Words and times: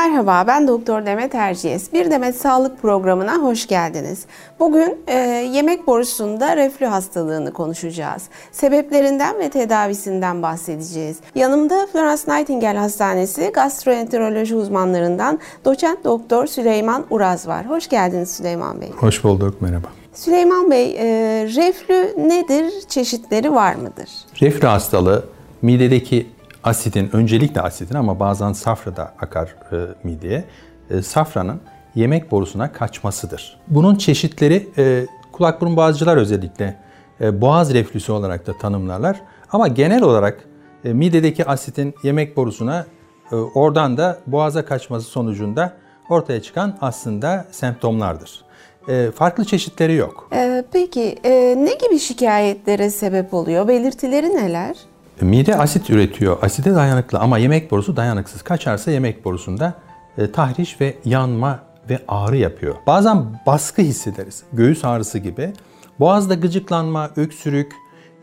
Merhaba, 0.00 0.44
ben 0.46 0.68
Doktor 0.68 1.06
Demet 1.06 1.34
Erciyes. 1.34 1.92
Bir 1.92 2.10
Demet 2.10 2.36
Sağlık 2.36 2.82
programına 2.82 3.36
hoş 3.36 3.66
geldiniz. 3.66 4.26
Bugün 4.60 4.98
e, 5.06 5.14
yemek 5.52 5.86
borusunda 5.86 6.56
reflü 6.56 6.86
hastalığını 6.86 7.52
konuşacağız. 7.52 8.22
Sebeplerinden 8.52 9.38
ve 9.38 9.50
tedavisinden 9.50 10.42
bahsedeceğiz. 10.42 11.20
Yanımda 11.34 11.86
Florence 11.92 12.22
Nightingale 12.28 12.78
Hastanesi 12.78 13.50
gastroenteroloji 13.54 14.54
uzmanlarından 14.54 15.38
doçent 15.64 16.04
doktor 16.04 16.46
Süleyman 16.46 17.04
Uraz 17.10 17.48
var. 17.48 17.68
Hoş 17.68 17.88
geldiniz 17.88 18.30
Süleyman 18.30 18.80
Bey. 18.80 18.90
Hoş 18.90 19.24
bulduk, 19.24 19.62
merhaba. 19.62 19.86
Süleyman 20.14 20.70
Bey, 20.70 20.96
e, 20.98 21.04
reflü 21.44 22.28
nedir? 22.28 22.72
Çeşitleri 22.88 23.52
var 23.52 23.74
mıdır? 23.74 24.10
Reflü 24.40 24.68
hastalığı 24.68 25.24
midedeki 25.62 26.26
asitin, 26.64 27.10
öncelikle 27.12 27.60
asitin 27.60 27.94
ama 27.94 28.20
bazen 28.20 28.52
safra 28.52 28.96
da 28.96 29.12
akar 29.20 29.56
e, 29.72 29.76
mideye. 30.04 30.44
E, 30.90 31.02
safranın 31.02 31.60
yemek 31.94 32.30
borusuna 32.30 32.72
kaçmasıdır. 32.72 33.60
Bunun 33.68 33.94
çeşitleri 33.94 34.68
e, 34.78 35.06
kulak 35.32 35.60
burun 35.60 35.76
boğazcılar 35.76 36.16
özellikle 36.16 36.76
e, 37.20 37.40
boğaz 37.40 37.74
reflüsü 37.74 38.12
olarak 38.12 38.46
da 38.46 38.58
tanımlarlar. 38.58 39.20
Ama 39.52 39.68
genel 39.68 40.02
olarak 40.02 40.44
e, 40.84 40.92
midedeki 40.92 41.44
asitin 41.44 41.94
yemek 42.02 42.36
borusuna 42.36 42.86
e, 43.32 43.34
oradan 43.34 43.96
da 43.96 44.18
boğaza 44.26 44.64
kaçması 44.64 45.06
sonucunda 45.06 45.72
ortaya 46.08 46.42
çıkan 46.42 46.78
aslında 46.80 47.46
semptomlardır. 47.50 48.44
E, 48.88 49.10
farklı 49.10 49.44
çeşitleri 49.44 49.94
yok. 49.94 50.28
E, 50.32 50.64
peki 50.72 51.18
e, 51.24 51.30
ne 51.58 51.74
gibi 51.74 51.98
şikayetlere 51.98 52.90
sebep 52.90 53.34
oluyor? 53.34 53.68
Belirtileri 53.68 54.36
neler? 54.36 54.76
Mide 55.20 55.56
asit 55.56 55.90
üretiyor. 55.90 56.38
Aside 56.42 56.74
dayanıklı 56.74 57.18
ama 57.18 57.38
yemek 57.38 57.70
borusu 57.70 57.96
dayanıksız. 57.96 58.42
Kaçarsa 58.42 58.90
yemek 58.90 59.24
borusunda 59.24 59.74
e, 60.18 60.32
tahriş 60.32 60.80
ve 60.80 60.96
yanma 61.04 61.58
ve 61.90 61.98
ağrı 62.08 62.36
yapıyor. 62.36 62.74
Bazen 62.86 63.40
baskı 63.46 63.82
hissederiz. 63.82 64.42
Göğüs 64.52 64.84
ağrısı 64.84 65.18
gibi. 65.18 65.52
Boğazda 66.00 66.34
gıcıklanma, 66.34 67.10
öksürük, 67.16 67.72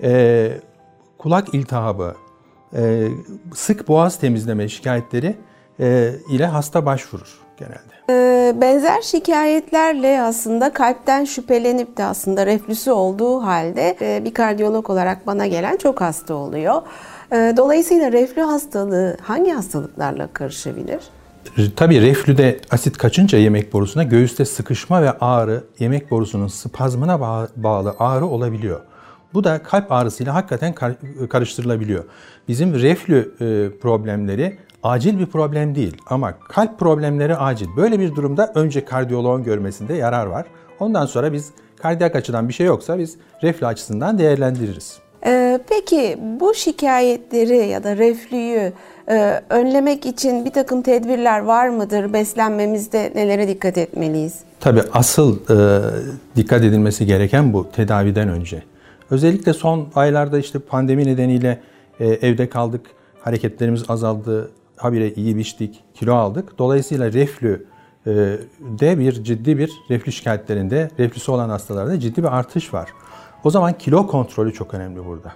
e, 0.03 0.52
kulak 1.17 1.53
iltihabı, 1.53 2.16
e, 2.73 3.07
sık 3.53 3.88
boğaz 3.88 4.19
temizleme 4.19 4.69
şikayetleri 4.69 5.35
e, 5.79 6.13
ile 6.29 6.45
hasta 6.45 6.85
başvurur 6.85 7.47
genelde. 7.58 7.97
Ee, 8.09 8.61
benzer 8.61 9.02
şikayetlerle 9.02 10.22
aslında 10.22 10.73
kalpten 10.73 11.25
şüphelenip 11.25 11.97
de 11.97 12.03
aslında 12.03 12.45
reflüsü 12.45 12.91
olduğu 12.91 13.44
halde 13.44 13.97
e, 14.02 14.25
bir 14.25 14.33
kardiyolog 14.33 14.89
olarak 14.89 15.27
bana 15.27 15.47
gelen 15.47 15.78
çok 15.78 16.02
hasta 16.02 16.33
oluyor. 16.33 16.81
Ee, 17.31 17.53
dolayısıyla 17.58 18.11
reflü 18.11 18.41
hastalığı 18.41 19.17
hangi 19.22 19.52
hastalıklarla 19.52 20.28
karışabilir? 20.33 21.00
Tabii 21.75 22.02
reflüde 22.02 22.59
asit 22.72 22.97
kaçınca 22.97 23.38
yemek 23.38 23.73
borusuna 23.73 24.03
göğüste 24.03 24.45
sıkışma 24.45 25.02
ve 25.02 25.11
ağrı 25.11 25.63
yemek 25.80 26.11
borusunun 26.11 26.47
spazmına 26.47 27.22
bağlı 27.55 27.95
ağrı 28.00 28.25
olabiliyor. 28.25 28.81
Bu 29.33 29.44
da 29.44 29.63
kalp 29.63 29.91
ağrısıyla 29.91 30.35
hakikaten 30.35 30.73
karıştırılabiliyor. 31.30 32.03
Bizim 32.47 32.73
reflü 32.73 33.17
e, 33.17 33.80
problemleri 33.80 34.58
acil 34.83 35.20
bir 35.20 35.25
problem 35.25 35.75
değil 35.75 35.97
ama 36.08 36.33
kalp 36.39 36.80
problemleri 36.80 37.36
acil. 37.36 37.67
Böyle 37.78 38.00
bir 38.00 38.16
durumda 38.16 38.52
önce 38.56 38.86
kardiyoloğun 38.86 39.44
görmesinde 39.44 39.94
yarar 39.94 40.25
var. 40.25 40.45
Ondan 40.80 41.06
sonra 41.06 41.34
biz 41.34 41.52
kardiyak 41.81 42.16
açıdan 42.16 42.50
bir 42.50 42.53
şey 42.53 42.66
yoksa 42.66 43.00
biz 43.00 43.17
reflü 43.44 43.66
açısından 43.66 44.19
değerlendiririz. 44.19 45.00
Ee, 45.25 45.59
peki 45.69 46.17
bu 46.39 46.53
şikayetleri 46.53 47.67
ya 47.67 47.84
da 47.84 47.97
reflüyü 47.97 48.73
e, 49.09 49.42
önlemek 49.50 50.06
için 50.06 50.45
bir 50.45 50.52
takım 50.52 50.81
tedbirler 50.81 51.39
var 51.39 51.69
mıdır? 51.69 52.14
Beslenmemizde 52.14 53.12
nelere 53.16 53.47
dikkat 53.47 53.78
etmeliyiz? 53.78 54.39
Tabii 54.59 54.81
asıl 54.94 55.39
e, 55.50 55.81
dikkat 56.36 56.64
edilmesi 56.64 57.06
gereken 57.06 57.53
bu 57.53 57.72
tedaviden 57.72 58.30
önce. 58.30 58.64
Özellikle 59.12 59.53
son 59.53 59.88
aylarda 59.96 60.40
işte 60.40 60.59
pandemi 60.59 61.06
nedeniyle 61.06 61.59
e, 62.00 62.06
evde 62.07 62.50
kaldık, 62.50 62.81
hareketlerimiz 63.22 63.84
azaldı, 63.90 64.51
habire 64.77 65.13
iyi 65.13 65.38
biçtik, 65.38 65.83
kilo 65.93 66.13
aldık. 66.15 66.59
Dolayısıyla 66.59 67.13
reflü 67.13 67.65
e, 68.07 68.11
de 68.59 68.99
bir 68.99 69.23
ciddi 69.23 69.57
bir 69.57 69.71
reflü 69.89 70.11
şikayetlerinde, 70.11 70.89
reflüsü 70.99 71.31
olan 71.31 71.49
hastalarda 71.49 71.99
ciddi 71.99 72.23
bir 72.23 72.38
artış 72.38 72.73
var. 72.73 72.89
O 73.43 73.49
zaman 73.49 73.73
kilo 73.73 74.07
kontrolü 74.07 74.53
çok 74.53 74.73
önemli 74.73 75.05
burada. 75.05 75.33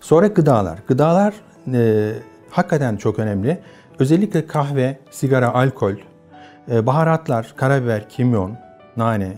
Sonra 0.00 0.26
gıdalar. 0.26 0.78
Gıdalar 0.88 1.34
e, 1.72 2.12
hakikaten 2.50 2.96
çok 2.96 3.18
önemli. 3.18 3.58
Özellikle 3.98 4.46
kahve, 4.46 4.98
sigara, 5.10 5.54
alkol, 5.54 5.94
e, 6.70 6.86
baharatlar, 6.86 7.54
karabiber, 7.56 8.08
kimyon, 8.08 8.56
nane, 8.96 9.32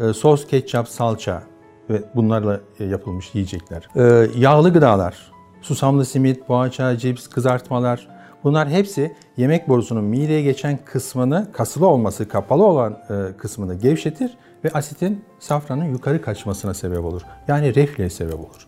e, 0.00 0.12
sos, 0.12 0.46
ketçap, 0.46 0.88
salça 0.88 1.42
ve 1.90 2.02
bunlarla 2.14 2.60
e, 2.80 2.84
yapılmış 2.84 3.34
yiyecekler. 3.34 3.88
E, 3.96 4.28
yağlı 4.36 4.72
gıdalar, 4.72 5.32
susamlı 5.62 6.04
simit, 6.04 6.46
poğaça, 6.46 6.98
cips, 6.98 7.26
kızartmalar, 7.26 8.19
Bunlar 8.44 8.68
hepsi 8.68 9.12
yemek 9.36 9.68
borusunun 9.68 10.04
mideye 10.04 10.42
geçen 10.42 10.78
kısmını, 10.84 11.46
kasılı 11.52 11.86
olması, 11.86 12.28
kapalı 12.28 12.64
olan 12.64 12.92
e, 13.10 13.36
kısmını 13.36 13.74
gevşetir 13.74 14.36
ve 14.64 14.70
asitin 14.70 15.24
safranın 15.38 15.84
yukarı 15.84 16.22
kaçmasına 16.22 16.74
sebep 16.74 17.04
olur. 17.04 17.22
Yani 17.48 17.74
reflüye 17.74 18.10
sebep 18.10 18.40
olur. 18.40 18.66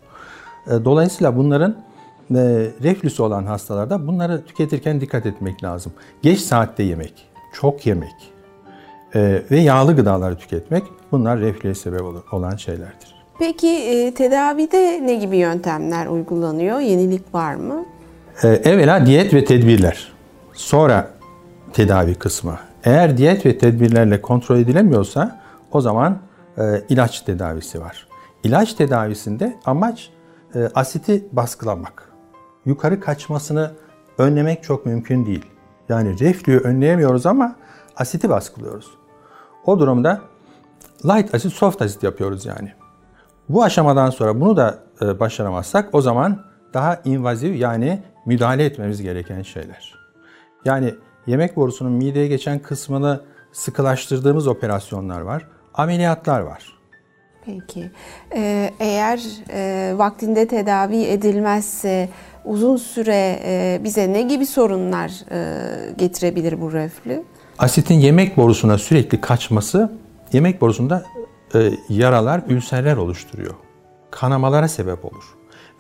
E, 0.67 0.85
dolayısıyla 0.85 1.37
bunların 1.37 1.77
e, 2.31 2.37
reflüsü 2.83 3.23
olan 3.23 3.47
hastalarda 3.47 4.07
bunları 4.07 4.45
tüketirken 4.45 5.01
dikkat 5.01 5.27
etmek 5.27 5.65
lazım. 5.65 5.93
Geç 6.23 6.41
saatte 6.41 6.83
yemek, 6.83 7.29
çok 7.55 7.87
yemek 7.87 8.33
ve 9.51 9.61
yağlı 9.61 9.97
gıdaları 9.97 10.37
tüketmek 10.37 10.83
bunlar 11.13 11.41
reflüye 11.41 11.75
sebep 11.75 12.03
olan 12.33 12.57
şeylerdir. 12.57 13.15
Peki 13.39 14.13
tedavide 14.17 15.07
ne 15.07 15.15
gibi 15.15 15.37
yöntemler 15.37 16.07
uygulanıyor? 16.07 16.81
Yenilik 16.81 17.35
var 17.35 17.55
mı? 17.55 17.85
Ee, 18.43 18.49
evvela 18.49 19.07
diyet 19.07 19.35
ve 19.35 19.45
tedbirler. 19.45 20.13
Sonra 20.53 21.11
tedavi 21.73 22.15
kısmı. 22.15 22.59
Eğer 22.85 23.17
diyet 23.17 23.47
ve 23.47 23.59
tedbirlerle 23.59 24.23
kontrol 24.23 24.57
edilemiyorsa 24.57 25.41
o 25.73 25.81
zaman 25.81 26.19
e, 26.59 26.63
ilaç 26.89 27.21
tedavisi 27.21 27.81
var. 27.81 28.07
İlaç 28.45 28.75
tedavisinde 28.75 29.57
amaç 29.65 30.11
e, 30.55 30.69
asiti 30.75 31.25
baskılamak. 31.33 32.13
Yukarı 32.65 33.01
kaçmasını 33.01 33.71
önlemek 34.19 34.63
çok 34.63 34.87
mümkün 34.87 35.27
değil. 35.27 35.47
Yani 35.89 36.21
reflüyü 36.21 36.59
önleyemiyoruz 36.59 37.27
ama 37.27 37.57
asiti 37.97 38.31
baskılıyoruz. 38.31 38.91
O 39.67 39.79
durumda 39.79 40.21
light 41.05 41.35
asit, 41.35 41.53
soft 41.53 41.83
asit 41.83 42.03
yapıyoruz 42.03 42.47
yani. 42.47 42.73
Bu 43.49 43.63
aşamadan 43.63 44.11
sonra 44.11 44.41
bunu 44.41 44.57
da 44.57 44.79
e, 45.03 45.21
başaramazsak 45.21 45.89
o 45.93 46.01
zaman 46.01 46.45
daha 46.75 47.01
invaziv 47.05 47.55
yani 47.55 48.03
müdahale 48.27 48.65
etmemiz 48.65 49.03
gereken 49.03 49.43
şeyler. 49.43 49.95
Yani 50.65 50.95
yemek 51.27 51.57
borusunun 51.57 51.93
mideye 51.93 52.27
geçen 52.29 52.59
kısmını 52.59 53.21
sıkılaştırdığımız 53.53 54.47
operasyonlar 54.47 55.21
var. 55.21 55.49
Ameliyatlar 55.75 56.41
var. 56.41 56.79
Peki. 57.47 57.91
Ee, 58.35 58.71
eğer 58.81 59.21
e, 59.51 59.93
vaktinde 59.99 60.49
tedavi 60.49 61.05
edilmezse 61.05 62.09
uzun 62.45 62.77
süre 62.77 63.41
e, 63.45 63.81
bize 63.85 64.13
ne 64.13 64.23
gibi 64.23 64.47
sorunlar 64.47 65.13
e, 65.31 65.95
getirebilir 65.99 66.61
bu 66.61 66.73
reflü? 66.73 67.23
Asitin 67.59 67.95
yemek 67.95 68.37
borusuna 68.37 68.79
sürekli 68.79 69.21
kaçması 69.21 69.93
yemek 70.33 70.61
borusunda 70.61 71.05
e, 71.55 71.71
yaralar, 71.89 72.43
ülserler 72.49 72.97
oluşturuyor. 72.97 73.55
Kanamalara 74.11 74.69
sebep 74.69 75.05
olur. 75.05 75.25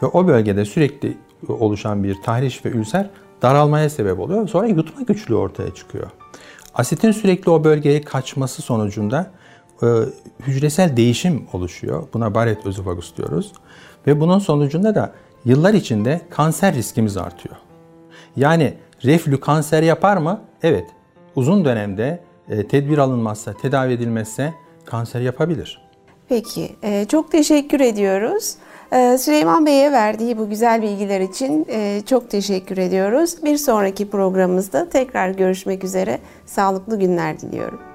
Ve 0.02 0.06
o 0.06 0.26
bölgede 0.26 0.64
sürekli 0.64 1.19
oluşan 1.48 2.04
bir 2.04 2.22
tahriş 2.22 2.64
ve 2.64 2.69
ülser 2.69 3.10
daralmaya 3.42 3.91
sebep 3.91 4.20
oluyor. 4.20 4.48
Sonra 4.48 4.66
yutma 4.66 5.03
güçlüğü 5.03 5.34
ortaya 5.34 5.75
çıkıyor. 5.75 6.10
Asitin 6.75 7.12
sürekli 7.12 7.50
o 7.50 7.64
bölgeye 7.64 8.00
kaçması 8.00 8.62
sonucunda 8.62 9.31
e, 9.82 9.87
hücresel 10.40 10.96
değişim 10.96 11.46
oluşuyor. 11.52 12.08
Buna 12.14 12.34
Barrett 12.34 12.67
özofagus 12.67 13.17
diyoruz. 13.17 13.52
Ve 14.06 14.20
bunun 14.20 14.38
sonucunda 14.38 14.94
da 14.94 15.12
yıllar 15.44 15.75
içinde 15.75 16.20
kanser 16.31 16.75
riskimiz 16.75 17.17
artıyor. 17.17 17.56
Yani 18.37 18.75
reflü 19.05 19.40
kanser 19.40 19.82
yapar 19.82 20.17
mı? 20.17 20.40
Evet. 20.62 20.87
Uzun 21.37 21.64
dönemde 21.64 22.25
e, 22.49 22.69
tedbir 22.69 22.99
alınmazsa, 22.99 23.52
tedavi 23.52 23.93
edilmezse 23.93 24.55
kanser 24.84 25.20
yapabilir. 25.20 25.82
Peki, 26.28 26.76
e, 26.82 27.05
çok 27.05 27.32
teşekkür 27.32 27.81
ediyoruz. 27.81 28.55
Ee, 28.93 29.19
Süleyman 29.19 29.67
Bey'e 29.67 29.93
verdiği 29.93 30.39
bu 30.39 30.49
güzel 30.49 30.83
bilgiler 30.83 31.21
için 31.21 31.67
e, 31.69 32.03
çok 32.06 32.31
teşekkür 32.31 32.79
ediyoruz. 32.79 33.44
Bir 33.44 33.56
sonraki 33.56 34.11
programımızda 34.11 34.89
tekrar 34.89 35.31
görüşmek 35.31 35.85
üzere. 35.85 36.19
Sağlıklı 36.47 36.99
günler 36.99 37.41
diliyorum. 37.41 37.92